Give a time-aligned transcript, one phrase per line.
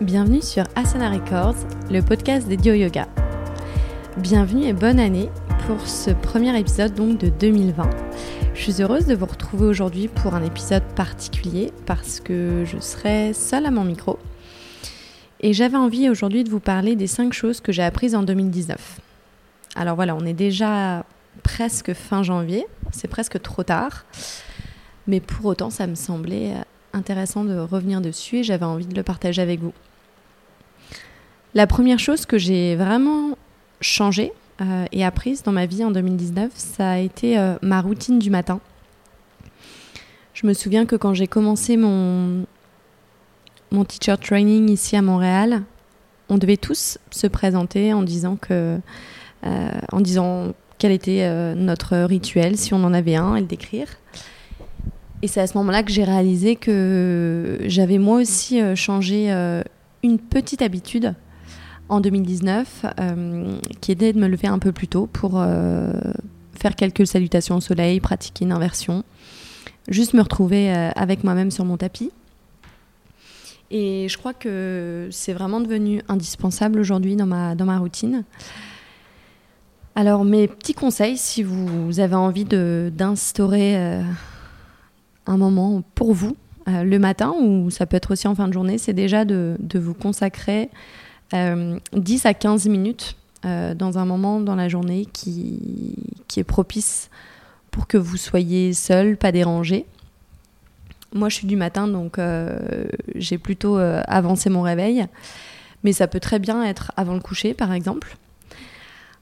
[0.00, 1.56] Bienvenue sur Asana Records,
[1.90, 3.06] le podcast dédié au yoga.
[4.16, 5.28] Bienvenue et bonne année
[5.66, 7.90] pour ce premier épisode donc de 2020.
[8.54, 13.34] Je suis heureuse de vous retrouver aujourd'hui pour un épisode particulier parce que je serai
[13.34, 14.18] seule à mon micro.
[15.40, 19.00] Et j'avais envie aujourd'hui de vous parler des 5 choses que j'ai apprises en 2019.
[19.76, 21.04] Alors voilà, on est déjà
[21.42, 24.06] presque fin janvier, c'est presque trop tard.
[25.06, 26.54] Mais pour autant, ça me semblait
[26.94, 29.74] intéressant de revenir dessus et j'avais envie de le partager avec vous.
[31.52, 33.36] La première chose que j'ai vraiment
[33.80, 38.20] changée euh, et apprise dans ma vie en 2019, ça a été euh, ma routine
[38.20, 38.60] du matin.
[40.32, 42.46] Je me souviens que quand j'ai commencé mon,
[43.72, 45.62] mon teacher training ici à Montréal,
[46.28, 48.78] on devait tous se présenter en disant que,
[49.44, 53.88] euh, en disant quel était notre rituel, si on en avait un, et le décrire.
[55.20, 59.30] Et c'est à ce moment-là que j'ai réalisé que j'avais moi aussi changé
[60.02, 61.14] une petite habitude
[61.90, 65.92] en 2019 euh, qui était de me lever un peu plus tôt pour euh,
[66.54, 69.04] faire quelques salutations au soleil, pratiquer une inversion,
[69.88, 72.12] juste me retrouver euh, avec moi-même sur mon tapis.
[73.72, 78.24] Et je crois que c'est vraiment devenu indispensable aujourd'hui dans ma, dans ma routine.
[79.94, 83.76] Alors mes petits conseils, si vous avez envie d'instaurer
[85.26, 88.76] un moment pour vous, le matin, ou ça peut être aussi en fin de journée,
[88.76, 90.68] c'est déjà de, de vous consacrer
[91.32, 95.96] 10 euh, à 15 minutes euh, dans un moment dans la journée qui,
[96.28, 97.10] qui est propice
[97.70, 99.86] pour que vous soyez seul, pas dérangé.
[101.12, 105.06] Moi, je suis du matin, donc euh, j'ai plutôt avancé mon réveil.
[105.82, 108.16] Mais ça peut très bien être avant le coucher, par exemple.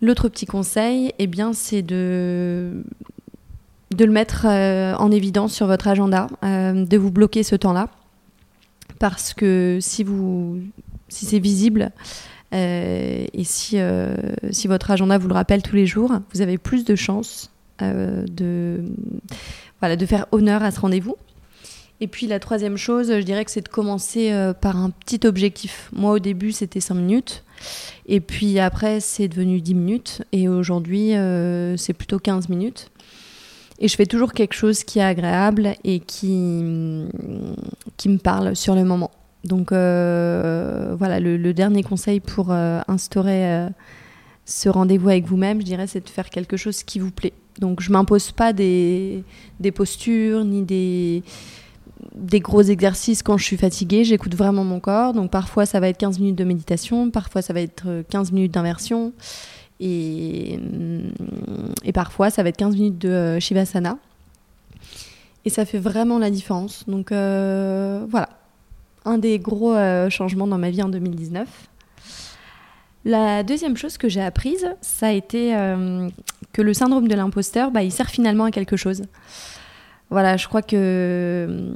[0.00, 2.84] L'autre petit conseil, eh bien, c'est de,
[3.92, 7.88] de le mettre en évidence sur votre agenda, de vous bloquer ce temps-là.
[8.98, 10.60] Parce que si vous
[11.12, 11.92] si c'est visible
[12.54, 14.14] euh, et si, euh,
[14.50, 17.50] si votre agenda vous le rappelle tous les jours, vous avez plus de chances
[17.80, 18.84] euh, de,
[19.80, 21.16] voilà, de faire honneur à ce rendez-vous.
[22.00, 25.88] Et puis la troisième chose, je dirais que c'est de commencer par un petit objectif.
[25.92, 27.44] Moi au début c'était 5 minutes,
[28.06, 31.12] et puis après c'est devenu 10 minutes, et aujourd'hui
[31.76, 32.90] c'est plutôt 15 minutes.
[33.78, 37.04] Et je fais toujours quelque chose qui est agréable et qui,
[37.96, 39.12] qui me parle sur le moment.
[39.44, 43.68] Donc euh, voilà, le, dernier conseil pour euh, instaurer euh,
[44.44, 47.32] ce rendez-vous avec vous-même, je dirais, c'est de faire quelque chose qui vous plaît.
[47.58, 49.24] Donc je m'impose pas des,
[49.60, 51.22] des, postures ni des,
[52.14, 54.04] des gros exercices quand je suis fatiguée.
[54.04, 55.12] J'écoute vraiment mon corps.
[55.12, 58.54] Donc parfois ça va être 15 minutes de méditation, parfois ça va être 15 minutes
[58.54, 59.12] d'inversion.
[59.80, 60.60] Et,
[61.84, 63.98] et parfois ça va être 15 minutes de Shivasana.
[65.44, 66.84] Et ça fait vraiment la différence.
[66.86, 68.28] Donc voilà,
[69.04, 71.48] un des gros euh, changements dans ma vie en 2019.
[73.04, 76.08] La deuxième chose que j'ai apprise, ça a été euh,
[76.52, 79.02] que le syndrome de l'imposteur, bah, il sert finalement à quelque chose.
[80.10, 81.72] Voilà, je crois que euh,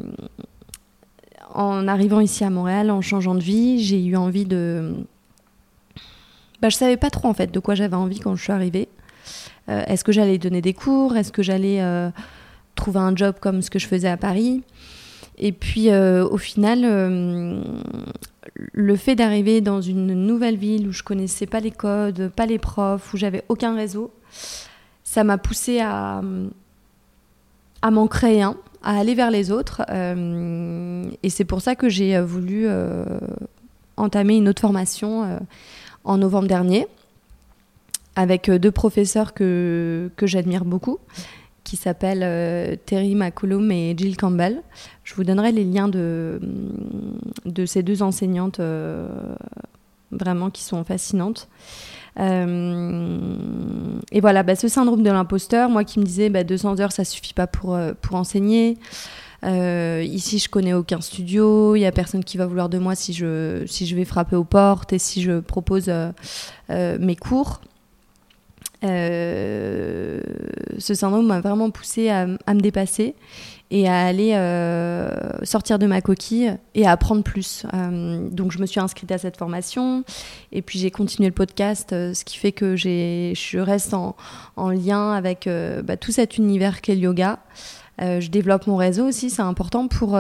[1.53, 4.95] en arrivant ici à Montréal, en changeant de vie, j'ai eu envie de.
[6.63, 8.89] Bah, je savais pas trop en fait de quoi j'avais envie quand je suis arrivée.
[9.69, 11.17] Est-ce que j'allais donner des cours?
[11.17, 11.83] Est-ce que j'allais
[12.77, 14.63] trouver un job comme ce que je faisais à Paris?
[15.39, 17.61] Et puis euh, au final, euh,
[18.73, 22.59] le fait d'arriver dans une nouvelle ville où je connaissais pas les codes, pas les
[22.59, 24.13] profs, où j'avais aucun réseau,
[25.05, 26.23] ça m'a poussé à,
[27.83, 29.83] à m'en créer un, à aller vers les autres.
[29.91, 32.67] Euh, et c'est pour ça que j'ai voulu
[33.97, 35.41] entamer une autre formation
[36.05, 36.87] en novembre dernier
[38.15, 40.99] avec deux professeurs que, que j'admire beaucoup
[41.67, 44.63] qui s'appellent euh, Terry McCollum et Jill Campbell.
[45.03, 46.41] Je vous donnerai les liens de,
[47.45, 49.09] de ces deux enseignantes euh,
[50.13, 51.49] vraiment qui sont fascinantes.
[52.21, 53.37] Euh,
[54.13, 57.05] et voilà, bah, ce syndrome de l'imposteur, moi qui me disais bah, 200 heures, ça
[57.05, 58.79] suffit pas pour, pour enseigner.
[59.43, 63.13] ici, je connais aucun studio, il y a personne qui va vouloir de moi si
[63.13, 65.91] je, si je vais frapper aux portes et si je propose
[66.71, 67.61] mes cours.
[68.87, 70.21] Euh,
[70.79, 73.15] ce syndrome m'a vraiment poussé à, me dépasser
[73.71, 75.11] et à aller euh,
[75.43, 77.65] sortir de ma coquille et à apprendre plus.
[77.75, 80.05] Euh, donc je me suis inscrite à cette formation
[80.53, 84.15] et puis j'ai continué le podcast, ce qui fait que je reste en,
[84.57, 85.49] lien avec
[85.85, 87.39] bah, tout cet univers qu'est le yoga.
[87.99, 90.11] je développe mon réseau aussi, c'est important pour,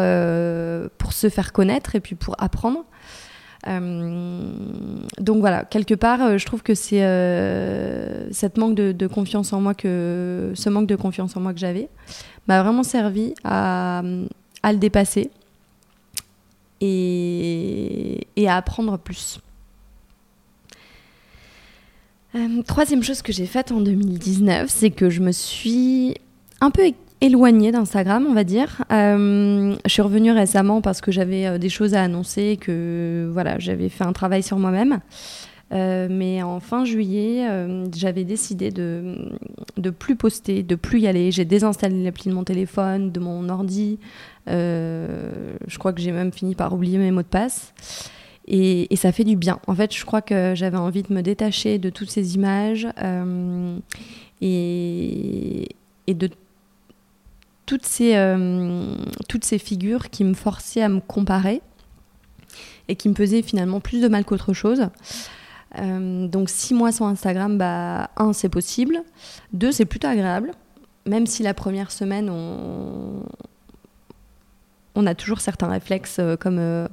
[0.98, 2.84] pour se faire connaître et puis pour apprendre.
[3.66, 4.52] Euh,
[5.18, 9.60] donc voilà, quelque part, euh, je trouve que c'est euh, cette manque de, confiance en
[9.60, 11.88] moi que ce manque de confiance en moi que j'avais
[12.48, 14.02] m'a vraiment servi à,
[14.64, 15.30] le dépasser
[16.80, 19.40] et, à apprendre plus.
[22.66, 26.16] Troisième chose que j'ai faite en 2019, c'est que je me suis
[26.60, 26.82] un peu
[27.20, 28.84] éloignée d'Instagram, on va dire.
[28.92, 33.58] Euh, je suis revenue récemment parce que j'avais euh, des choses à annoncer, que voilà,
[33.58, 35.00] j'avais fait un travail sur moi-même.
[35.70, 37.46] mais en fin juillet,
[37.94, 39.16] j'avais décidé de
[39.76, 41.30] de plus poster, de plus y aller.
[41.32, 43.98] J'ai désinstallé l'appli de mon téléphone, de mon ordi.
[44.46, 47.72] je crois que j'ai même fini par oublier mes mots de passe.
[48.48, 49.58] Et, ça fait du bien.
[49.66, 53.78] En fait, je crois que j'avais envie de me détacher de toutes ces images euh,
[54.40, 55.66] et,
[56.08, 56.30] de
[57.66, 58.94] toutes ces, euh,
[59.28, 61.60] toutes ces figures qui me forçaient à me comparer
[62.88, 64.88] et qui me faisaient finalement plus de mal qu'autre chose.
[65.78, 69.02] Euh, donc six mois sans Instagram, bah, un, c'est possible.
[69.52, 70.52] Deux, c'est plutôt agréable.
[71.06, 73.22] Même si la première semaine, on,
[74.94, 76.88] on a toujours certains réflexes comme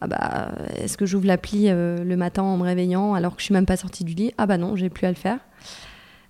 [0.00, 3.46] ah bah, est-ce que j'ouvre l'appli euh, le matin en me réveillant alors que je
[3.46, 4.32] suis même pas sortie du lit?
[4.38, 5.38] Ah bah non, j'ai plus à le faire.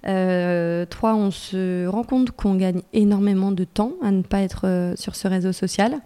[0.06, 4.66] Euh, trois, on se rend compte qu'on gagne énormément de temps à ne pas être
[4.66, 5.98] euh, sur ce réseau social.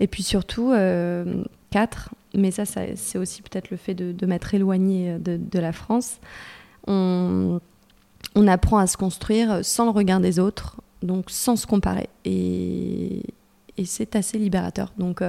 [0.00, 0.72] Et puis surtout,
[1.70, 6.18] quatre, mais ça, c'est aussi peut-être le fait de, m'être éloignée de, la France.
[6.88, 7.60] On,
[8.48, 12.08] apprend à se construire sans le regard des autres, donc sans se comparer.
[12.24, 13.22] Et,
[13.84, 14.92] c'est assez libérateur.
[14.98, 15.22] Donc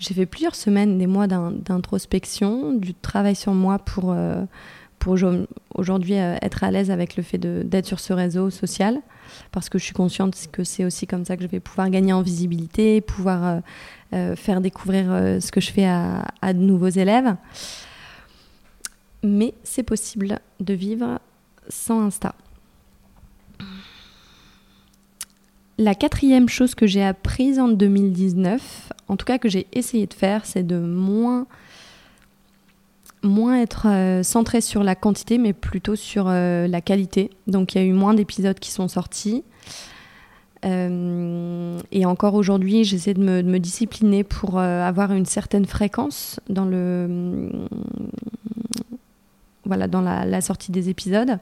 [0.00, 4.44] j'ai fait plusieurs semaines, des mois d'introspection, du travail sur moi pour, euh,
[5.00, 5.16] pour
[5.74, 9.00] aujourd'hui euh, être à l'aise avec le fait d'être sur ce réseau social,
[9.50, 12.12] parce que je suis consciente que c'est aussi comme ça que je vais pouvoir gagner
[12.12, 13.62] en visibilité, pouvoir
[14.12, 15.06] euh, faire découvrir
[15.40, 17.34] ce que je fais à de nouveaux élèves.
[19.24, 21.18] Mais c'est possible de vivre
[21.68, 22.34] sans Insta.
[25.80, 30.12] La quatrième chose que j'ai apprise en 2019, en tout cas que j'ai essayé de
[30.12, 31.46] faire, c'est de moins,
[33.22, 37.30] moins être euh, centré sur la quantité, mais plutôt sur euh, la qualité.
[37.46, 39.44] Donc il y a eu moins d'épisodes qui sont sortis.
[40.64, 47.50] Euh, et encore aujourd'hui, j'essaie de me, discipliner pour avoir une certaine fréquence dans le
[49.64, 51.38] voilà dans la sortie des épisodes.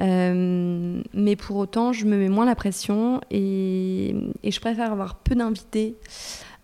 [0.00, 4.14] Euh, mais pour autant, je me mets moins la pression et,
[4.44, 5.96] je préfère avoir peu d'invités,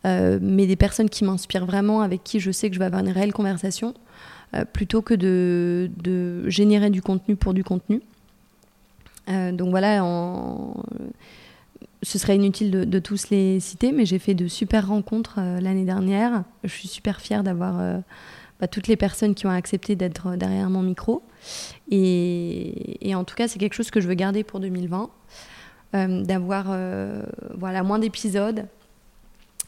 [0.07, 3.03] euh, mais des personnes qui m'inspirent vraiment, avec qui je sais que je vais avoir
[3.03, 3.95] une réelle conversation,
[4.55, 8.01] euh, plutôt que de, de, générer du contenu pour du contenu.
[9.29, 10.05] donc voilà,
[12.03, 16.45] ce serait inutile de, tous les citer, mais j'ai fait de super rencontres l'année dernière.
[16.63, 18.03] Je suis super fière d'avoir
[18.61, 21.23] bah, toutes les personnes qui ont accepté d'être derrière mon micro.
[21.91, 25.11] Et, en tout cas, c'est quelque chose que je veux garder pour 2020,
[25.95, 27.23] euh, d'avoir euh,
[27.57, 28.67] voilà, moins d'épisodes,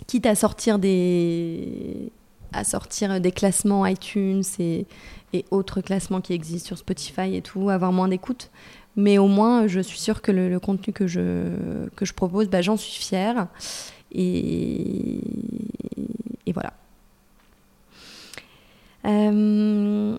[0.07, 2.11] quitte à sortir des,
[2.57, 4.87] à sortir des classements iTunes et,
[5.51, 8.51] autres classements qui existent sur Spotify et tout, avoir moins d'écoute.
[8.97, 12.63] Mais au moins, je suis sûre que le, contenu que je, que je propose, bah,
[12.63, 13.49] j'en suis fière.
[14.13, 15.21] Et,
[16.47, 16.73] et voilà.
[19.05, 20.19] Euh,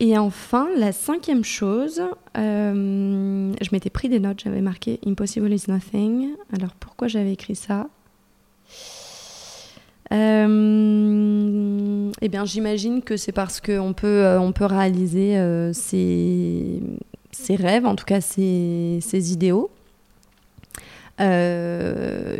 [0.00, 2.02] et enfin, la cinquième chose,
[2.36, 6.30] euh, je m'étais pris des notes, j'avais marqué Impossible is nothing.
[6.52, 7.88] Alors pourquoi j'avais écrit ça?
[10.14, 15.36] Euh, Eh bien, j'imagine que c'est parce qu'on peut, on peut réaliser
[15.72, 16.80] ses,
[17.32, 19.70] ses, rêves, en tout cas ses, idéaux.
[21.18, 21.24] Il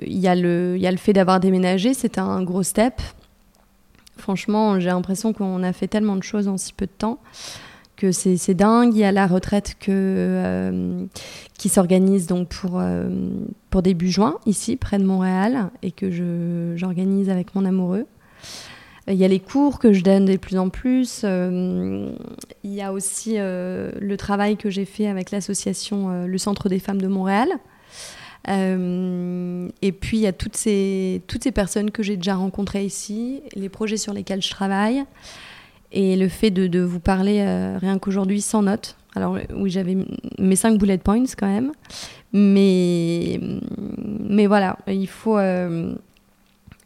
[0.06, 3.00] y, a le, y a le fait d'avoir déménagé, c'était un gros step.
[4.16, 7.18] Franchement, j'ai l'impression qu'on a fait tellement de choses en si peu de temps
[7.96, 8.94] que c'est dingue.
[8.94, 11.04] Il y a la retraite euh,
[11.58, 13.08] qui s'organise donc pour, euh,
[13.70, 16.10] pour début juin, ici, près de Montréal, et que
[16.76, 18.06] j'organise avec mon amoureux.
[19.06, 21.22] Il y a les cours que je donne de plus en plus.
[21.24, 22.10] Euh,
[22.62, 27.02] il y a aussi le travail que j'ai fait avec l'association Le Centre des femmes
[27.02, 27.48] de Montréal,
[28.48, 33.42] et puis il y a toutes ces, toutes ces personnes que j'ai déjà rencontrées ici,
[33.54, 35.04] les projets sur lesquels je travaille,
[35.92, 38.96] et le fait de, vous parler euh, rien qu'aujourd'hui sans notes.
[39.14, 39.96] Alors oui, j'avais
[40.38, 41.72] mes cinq bullet points quand même,
[42.32, 43.38] mais,
[44.00, 45.94] mais voilà, il faut, euh,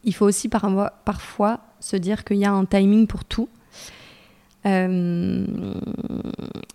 [0.03, 3.49] il faut aussi par, parfois se dire qu'il y a un timing pour tout.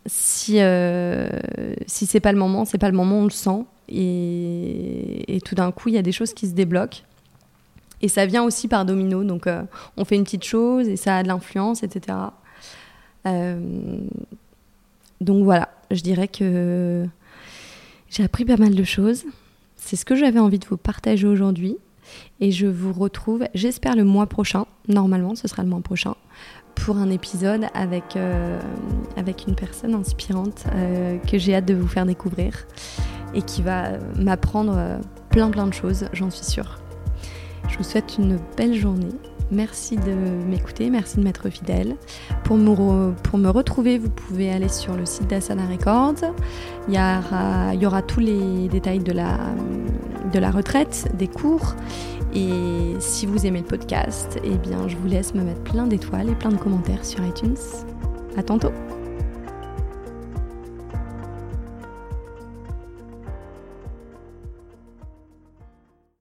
[0.06, 0.58] si
[1.86, 3.64] si c'est pas le moment, c'est pas le moment, on le sent.
[3.88, 7.02] Et, tout d'un coup, il y a des choses qui se débloquent.
[8.04, 9.24] Et ça vient aussi par domino.
[9.24, 9.62] Donc, euh,
[9.96, 12.18] on fait une petite chose et ça a de l'influence, etc.
[13.26, 13.58] Euh,
[15.22, 17.06] donc voilà, je dirais que
[18.10, 19.24] j'ai appris pas mal de choses.
[19.76, 21.78] C'est ce que j'avais envie de vous partager aujourd'hui.
[22.40, 24.66] Et je vous retrouve, j'espère, le mois prochain.
[24.86, 26.14] Normalement, ce sera le mois prochain
[26.74, 28.60] pour un épisode avec, euh,
[29.16, 30.66] avec une personne inspirante
[31.26, 32.66] que j'ai hâte de vous faire découvrir
[33.32, 36.83] et qui va m'apprendre plein plein de choses, j'en suis sûre.
[37.74, 39.10] Je vous souhaite une belle journée.
[39.50, 40.12] Merci de
[40.48, 41.96] m'écouter, merci de m'être fidèle.
[42.44, 46.32] Pour me, retrouver, vous pouvez aller sur le site d'Asana Records.
[46.86, 49.38] Il y, aura, tous les détails de la,
[50.32, 51.74] de la retraite, des cours
[52.32, 56.30] et si vous aimez le podcast, eh bien, je vous laisse me mettre plein d'étoiles
[56.30, 57.56] et plein de commentaires sur iTunes.
[58.36, 58.72] À tantôt!